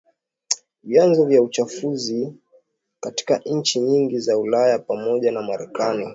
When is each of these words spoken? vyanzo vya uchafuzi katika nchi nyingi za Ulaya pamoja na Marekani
vyanzo 0.83 1.25
vya 1.25 1.41
uchafuzi 1.41 2.33
katika 2.99 3.37
nchi 3.45 3.79
nyingi 3.79 4.19
za 4.19 4.37
Ulaya 4.37 4.79
pamoja 4.79 5.31
na 5.31 5.41
Marekani 5.41 6.09